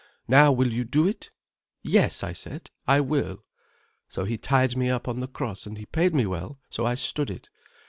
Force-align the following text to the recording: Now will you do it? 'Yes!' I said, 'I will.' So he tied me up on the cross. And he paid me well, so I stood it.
Now 0.27 0.51
will 0.51 0.73
you 0.73 0.83
do 0.83 1.07
it? 1.07 1.29
'Yes!' 1.83 2.23
I 2.23 2.33
said, 2.33 2.71
'I 2.87 3.01
will.' 3.01 3.43
So 4.07 4.25
he 4.25 4.35
tied 4.35 4.75
me 4.75 4.89
up 4.89 5.07
on 5.07 5.19
the 5.19 5.27
cross. 5.27 5.67
And 5.67 5.77
he 5.77 5.85
paid 5.85 6.15
me 6.15 6.25
well, 6.25 6.57
so 6.71 6.87
I 6.87 6.95
stood 6.95 7.29
it. 7.29 7.51